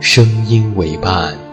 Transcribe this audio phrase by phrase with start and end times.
[0.00, 1.49] 声音为伴。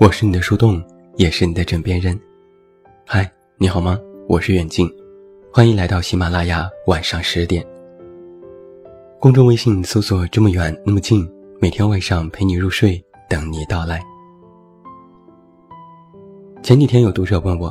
[0.00, 0.82] 我是你的树洞，
[1.16, 2.18] 也是你的枕边人。
[3.04, 4.00] 嗨，你好吗？
[4.26, 4.90] 我是远近，
[5.52, 7.62] 欢迎来到喜马拉雅晚上十点。
[9.20, 14.02] 公众微信搜索“这么远那么近”，每天晚上陪你入睡，等你到来。
[16.62, 17.70] 前几天有读者问我，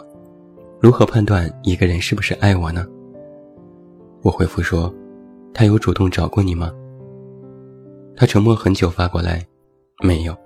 [0.80, 2.86] 如何判断一个人是不是爱我呢？
[4.22, 4.94] 我回复说，
[5.52, 6.72] 他有主动找过你吗？
[8.16, 9.44] 他沉默很久，发过来，
[10.04, 10.38] 没有。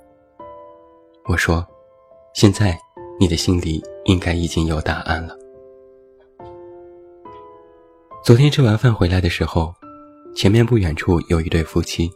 [1.26, 1.62] 我说。
[2.34, 2.76] 现在，
[3.20, 5.38] 你的心里应该已经有答案了。
[8.24, 9.72] 昨天吃完饭回来的时候，
[10.36, 12.10] 前面不远处有一对夫妻。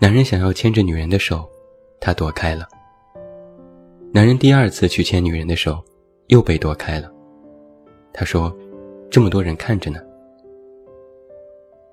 [0.00, 1.46] 男人想要牵着女人的手，
[2.00, 2.66] 他躲开了。
[4.14, 5.78] 男人第二次去牵女人的手，
[6.28, 7.12] 又被躲开了。
[8.14, 8.50] 他说
[9.10, 10.00] ：“这么多人看着呢。”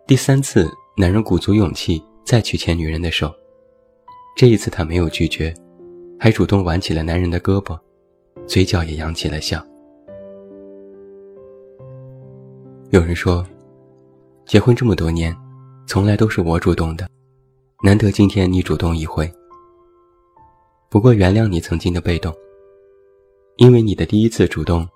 [0.08, 3.30] 第三次，男人鼓足勇气再去牵女人的手，
[4.38, 5.54] 这一次他没有拒绝。
[6.20, 7.80] 还主动挽起了男人的胳膊，
[8.48, 9.64] 嘴角也扬起了笑。
[12.90, 13.46] 有人说，
[14.46, 15.36] 结婚这么多年，
[15.86, 17.08] 从来都是我主动的，
[17.84, 19.32] 难得今天你主动一回。
[20.90, 22.34] 不过原谅你曾经的被动，
[23.58, 24.88] 因为你的第一次主动，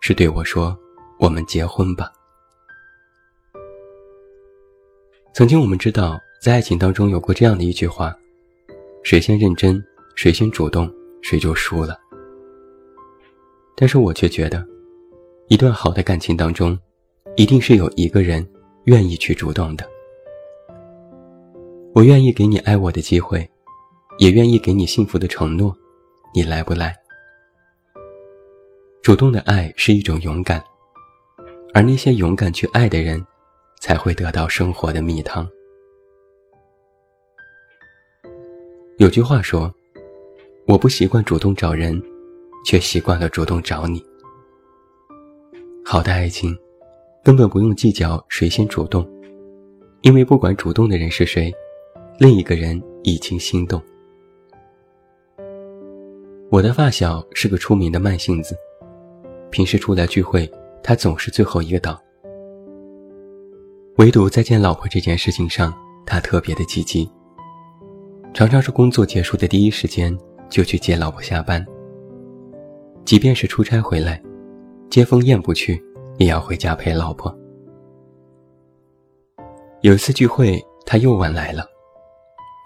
[0.00, 0.78] 是对我说
[1.18, 2.12] ：“我们结婚吧。”
[5.34, 8.14] 曾经我们知道，在爱情当中有过这样的一句话
[9.02, 9.82] ：“谁先认真。”
[10.18, 10.92] 谁先主动，
[11.22, 11.96] 谁就输了。
[13.76, 14.66] 但是我却觉得，
[15.46, 16.76] 一段好的感情当中，
[17.36, 18.44] 一定是有一个人
[18.86, 19.88] 愿意去主动的。
[21.94, 23.48] 我愿意给你爱我的机会，
[24.18, 25.72] 也愿意给你幸福的承诺，
[26.34, 26.92] 你来不来？
[29.00, 30.60] 主动的爱是一种勇敢，
[31.72, 33.24] 而那些勇敢去爱的人，
[33.80, 35.48] 才会得到生活的蜜汤。
[38.96, 39.72] 有句话说。
[40.68, 41.98] 我不习惯主动找人，
[42.62, 44.04] 却习惯了主动找你。
[45.82, 46.54] 好的爱情，
[47.24, 49.08] 根本不用计较谁先主动，
[50.02, 51.50] 因为不管主动的人是谁，
[52.18, 53.82] 另一个人已经心动。
[56.50, 58.54] 我的发小是个出名的慢性子，
[59.48, 60.46] 平时出来聚会，
[60.82, 61.98] 他总是最后一个到，
[63.96, 65.72] 唯独在见老婆这件事情上，
[66.04, 67.10] 他特别的积极，
[68.34, 70.14] 常常是工作结束的第一时间。
[70.48, 71.64] 就去接老婆下班。
[73.04, 74.22] 即便是出差回来，
[74.90, 75.82] 接风宴不去，
[76.18, 77.34] 也要回家陪老婆。
[79.80, 81.64] 有一次聚会，他又晚来了，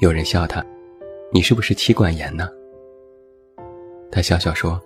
[0.00, 0.64] 有人笑他
[1.32, 2.48] ：“你是不是妻管严呢？”
[4.10, 4.80] 他笑笑说：“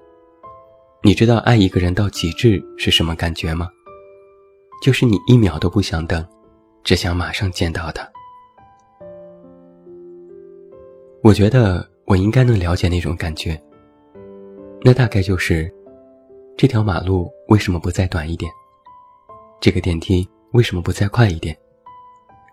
[1.03, 3.71] 你知道爱一个人到极致是什么感觉吗？
[4.83, 6.23] 就是你一秒都不想等，
[6.85, 8.07] 只想马上见到他。”
[11.25, 11.89] 我觉得。
[12.07, 13.61] 我应该能了解那种感觉。
[14.83, 15.73] 那大概就是，
[16.57, 18.51] 这条马路为什么不再短一点？
[19.61, 21.57] 这个电梯为什么不再快一点？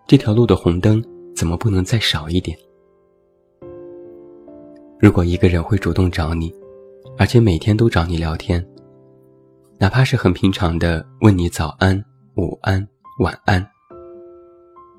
[0.08, 1.04] 这条路的红灯
[1.36, 2.58] 怎么不能再少一点？
[5.00, 6.52] 如果一个人会主动找你，
[7.18, 8.66] 而且每天都找你聊天，
[9.78, 12.04] 哪怕是很平常的问你早安、
[12.38, 12.88] 午安、
[13.20, 13.64] 晚安，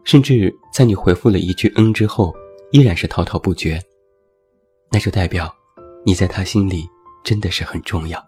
[0.04, 2.32] 甚至在你回复了一句“嗯”之后，
[2.70, 3.80] 依然是滔滔不绝，
[4.94, 5.52] 那就代表
[6.06, 6.88] 你在他心里
[7.25, 8.25] 真的是很重要。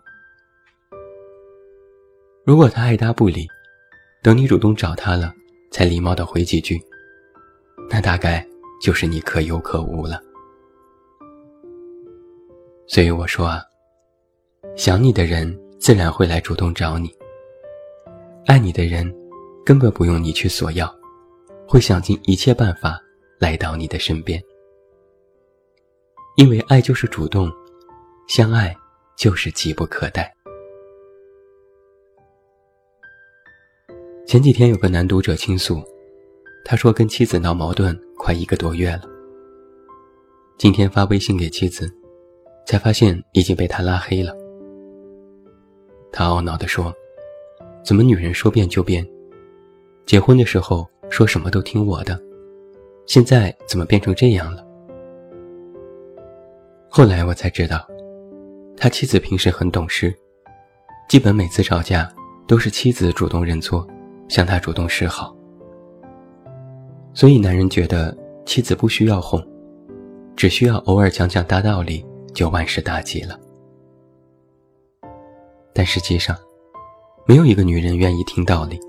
[2.44, 3.46] 如果他爱答不理，
[4.20, 5.32] 等你主动找他了，
[5.70, 6.76] 才礼貌的回几句，
[7.88, 8.44] 那大概
[8.82, 10.20] 就是你可有可无了。
[12.88, 13.62] 所以我说啊，
[14.76, 17.14] 想你的人自然会来主动找你，
[18.46, 19.08] 爱你的人
[19.64, 20.92] 根本不用你去索要，
[21.68, 23.00] 会想尽一切办法
[23.38, 24.42] 来到你的身边。
[26.36, 27.50] 因为爱就是主动，
[28.28, 28.76] 相爱
[29.16, 30.32] 就是急不可待。
[34.26, 35.82] 前几天有个男读者倾诉，
[36.64, 39.02] 他说跟妻子闹矛盾快一个多月了，
[40.58, 41.92] 今天发微信给妻子。
[42.66, 44.34] 才发现已经被他拉黑了。
[46.10, 46.92] 他懊恼地说
[47.86, 49.08] ：“怎么女人说变就变？
[50.04, 52.20] 结婚的时候说什么都听我的，
[53.06, 54.65] 现在怎么变成这样了？”
[56.96, 57.86] 后来我才知道，
[58.74, 60.16] 他妻子平时很懂事，
[61.10, 62.10] 基本每次吵架
[62.48, 63.86] 都是妻子主动认错，
[64.28, 65.36] 向他主动示好，
[67.12, 68.16] 所以男人觉得
[68.46, 69.46] 妻子不需要哄，
[70.36, 72.02] 只需要偶尔讲讲大道理。
[72.32, 73.38] 就万事大吉了，
[75.74, 76.34] 但实际上，
[77.26, 78.80] 没有一个女人愿意听道理。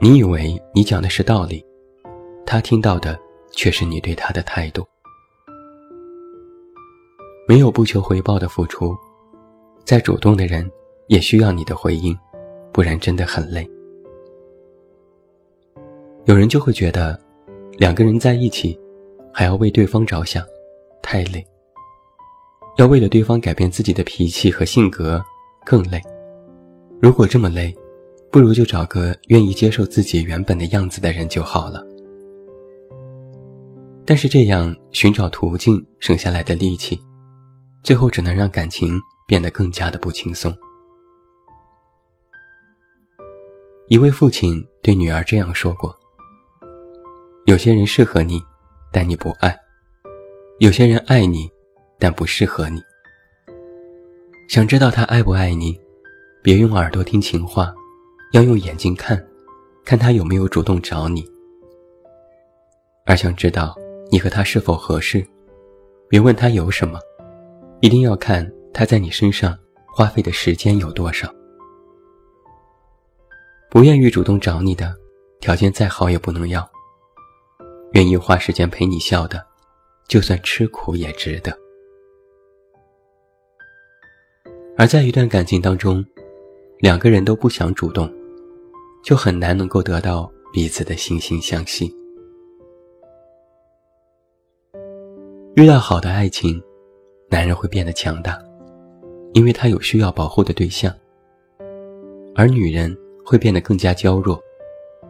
[0.00, 1.62] 你以为你讲的是道理，
[2.46, 3.20] 她听到的
[3.52, 4.82] 却是你对她的态度。
[7.46, 8.96] 没有不求回报的付出，
[9.84, 10.70] 再主动的人
[11.08, 12.16] 也需要你的回应，
[12.72, 13.68] 不然真的很累。
[16.24, 17.18] 有人就会觉得，
[17.78, 18.78] 两个人在一起，
[19.32, 20.44] 还要为对方着想，
[21.02, 21.44] 太累。
[22.76, 25.22] 要为了对方改变自己的脾气和性格，
[25.66, 26.00] 更累。
[27.00, 27.74] 如果这么累，
[28.30, 31.84] 不如就找个愿意接受自己原本的样子的人就好了。
[34.06, 36.98] 但是这样寻找途径省下来的力气，
[37.82, 40.56] 最后只能让感情变得更加的不轻松。
[43.88, 45.94] 一位父亲对女儿这样说过
[47.46, 48.42] ：“有些人适合你，
[48.90, 49.50] 但你不爱；
[50.58, 51.50] 有些人爱你。”
[52.02, 52.82] 但不适合你。
[54.48, 55.80] 想知道他爱不爱你，
[56.42, 57.72] 别用耳朵听情话，
[58.32, 59.24] 要用眼睛看，
[59.84, 61.24] 看他有没有主动找你。
[63.06, 63.72] 而想知道
[64.10, 65.24] 你和他是否合适，
[66.08, 66.98] 别问他有什么，
[67.82, 69.58] 一定要看他在你身上
[69.92, 71.28] 花费的时间有多少。
[73.68, 74.94] 不愿意主动找你的，
[75.40, 76.64] 条件再好也不能要。
[77.94, 79.44] 愿意花时间陪你笑的，
[80.06, 81.52] 就算吃苦也值得。
[84.78, 86.04] 而在一段感情当中，
[86.78, 88.08] 两个人都不想主动，
[89.02, 91.92] 就很难能够得到彼此的惺惺相惜。
[95.56, 96.62] 遇到好的爱情，
[97.32, 98.38] 男人会变得强大，
[99.32, 100.92] 因为他有需要保护的对象；
[102.34, 102.94] 而女人
[103.24, 104.38] 会变得更加娇弱，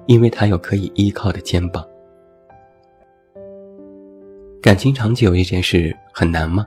[0.06, 1.84] 因为她有可以依靠的肩膀。
[4.62, 6.64] 感情长久这件事很难吗？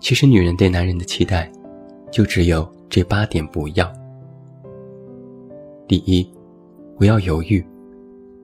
[0.00, 1.52] 其实，女人对男人的期待，
[2.10, 3.92] 就只有这八点：不要。
[5.86, 6.26] 第一，
[6.96, 7.62] 不要犹豫，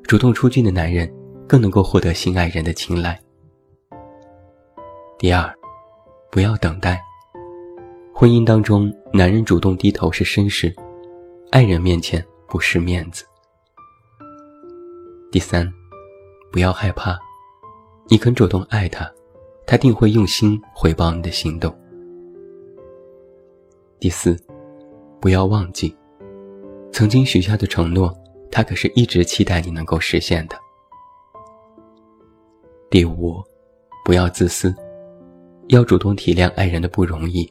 [0.02, 1.11] 主动出击的男人
[1.49, 3.18] 更能够获得心爱人的青睐。
[5.25, 5.50] 第二，
[6.31, 7.02] 不要等待，
[8.12, 10.71] 婚姻当中，男人主动低头是绅士，
[11.50, 13.25] 爱人面前不失面子。
[15.33, 15.66] 第三，
[16.52, 17.19] 不要害怕，
[18.07, 19.11] 你肯主动爱他。
[19.66, 21.75] 他定会用心回报你的行动。
[23.99, 24.37] 第四，
[25.23, 25.97] 不要忘记，
[26.93, 28.14] 曾经许下的承诺，
[28.50, 30.57] 他可是一直期待你能够实现的。
[32.90, 33.43] 第五，
[34.04, 34.76] 不要自私，
[35.68, 37.50] 要主动体谅爱人的不容易，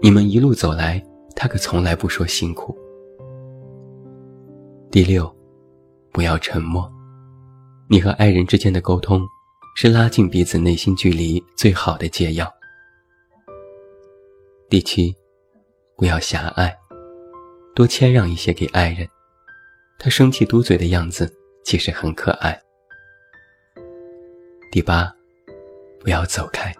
[0.00, 1.02] 你们一路走来，
[1.36, 2.76] 他可从来不说辛苦。
[4.90, 5.32] 第六，
[6.12, 6.90] 不要沉默，
[7.88, 9.26] 你和爱人之间的沟通。
[9.76, 12.52] 是拉近彼此内心距离最好的解药。
[14.68, 15.14] 第七，
[15.96, 16.76] 不要狭隘，
[17.74, 19.08] 多谦让一些给爱人，
[19.98, 21.32] 他生气嘟嘴的样子
[21.64, 22.60] 其实很可爱。
[24.72, 25.10] 第八，
[26.00, 26.74] 不要走开，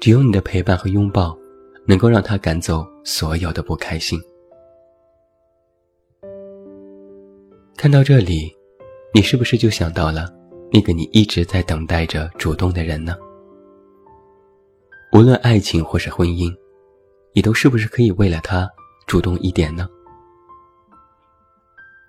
[0.00, 1.36] 只有你的陪伴和拥抱，
[1.84, 4.20] 能够让他赶走所有的不开心。
[7.76, 8.54] 看到这里，
[9.12, 10.32] 你是不是就想到了？
[10.70, 13.16] 那个你一直在等待着主动的人呢？
[15.12, 16.54] 无论爱情或是婚姻，
[17.32, 18.68] 你都是不是可以为了他
[19.06, 19.88] 主动一点呢？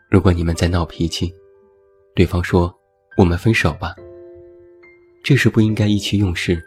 [0.10, 1.34] 如果你们在闹脾气，
[2.14, 2.72] 对方说
[3.18, 3.96] ：“我们分手吧。”
[5.24, 6.62] 这时不应该意气用事，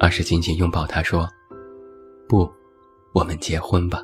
[0.00, 1.28] 而是紧紧拥抱他说
[2.28, 2.50] ：“不，
[3.12, 4.02] 我们结婚吧。”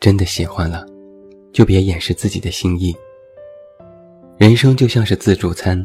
[0.00, 0.86] 真的喜欢了，
[1.52, 2.96] 就别掩饰自己的心意。
[4.38, 5.82] 人生就像是自助餐，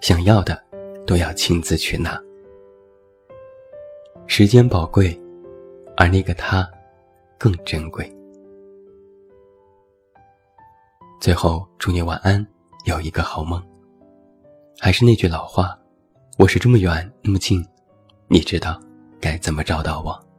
[0.00, 0.62] 想要的
[1.06, 2.20] 都要亲自去拿。
[4.28, 5.20] 时间宝贵，
[5.96, 6.70] 而那个他
[7.36, 8.08] 更珍贵。
[11.20, 12.46] 最后，祝你晚安，
[12.84, 13.60] 有一个好梦。
[14.78, 15.76] 还是那句老话，
[16.40, 17.62] 我是这么远那么近，
[18.28, 18.80] 你知道
[19.20, 20.29] 该怎么找到我。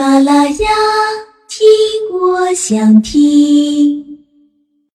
[0.00, 0.68] 马拉雅，
[1.46, 1.68] 听
[2.10, 4.09] 我想听。